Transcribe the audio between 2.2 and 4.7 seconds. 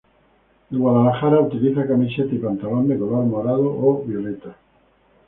y pantalón de color morado o violeta.